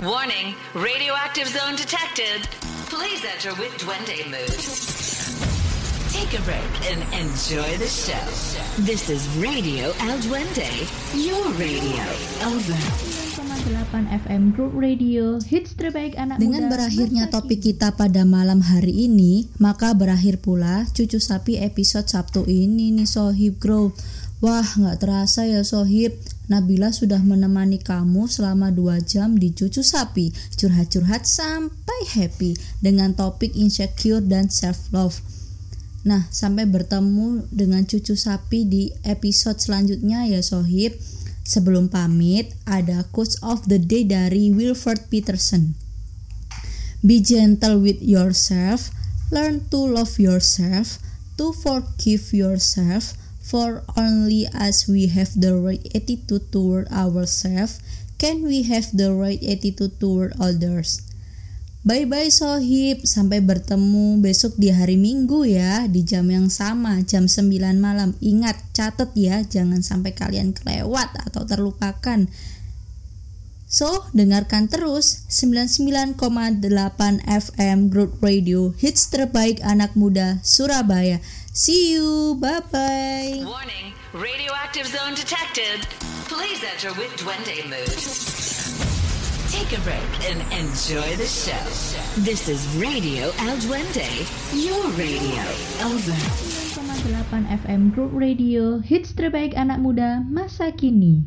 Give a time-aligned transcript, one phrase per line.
[0.00, 2.48] Warning, radioactive zone detected.
[2.88, 4.56] Please enter with Duende mood.
[6.08, 8.16] Take a break and enjoy the show.
[8.80, 12.00] This is Radio El Duende, your radio.
[12.48, 12.80] Over.
[13.92, 19.04] 8 FM Group Radio Hits terbaik anak Dengan muda berakhirnya topik kita pada malam hari
[19.04, 23.92] ini, maka berakhir pula Cucu Sapi episode Sabtu ini nih Sohib Grow.
[24.40, 26.16] Wah, nggak terasa ya Sohib.
[26.50, 33.54] Nabila sudah menemani kamu selama 2 jam di Cucu Sapi, curhat-curhat sampai happy dengan topik
[33.54, 35.22] insecure dan self-love.
[36.02, 40.98] Nah, sampai bertemu dengan Cucu Sapi di episode selanjutnya ya Sohib.
[41.46, 45.78] Sebelum pamit, ada quotes of the day dari Wilford Peterson.
[47.02, 48.90] Be gentle with yourself,
[49.30, 50.98] learn to love yourself,
[51.38, 57.80] to forgive yourself, for only as we have the right attitude toward ourselves,
[58.20, 61.00] can we have the right attitude toward others.
[61.80, 67.24] Bye bye Sohib, sampai bertemu besok di hari Minggu ya, di jam yang sama, jam
[67.24, 68.12] 9 malam.
[68.20, 72.28] Ingat, catat ya, jangan sampai kalian kelewat atau terlupakan.
[73.70, 76.18] So, dengarkan terus 99,8
[77.22, 81.22] FM Growth Radio, hits terbaik anak muda Surabaya.
[81.54, 83.46] See you, bye-bye.
[83.46, 85.86] Warning, radioactive zone detected.
[86.26, 87.94] Please enter with Duende mood.
[89.54, 91.62] Take a break and enjoy the show.
[92.26, 94.10] This is Radio El Duende,
[94.50, 95.46] your radio.
[95.86, 96.18] Over.
[96.90, 101.22] 8 FM Group Radio Hits terbaik anak muda masa kini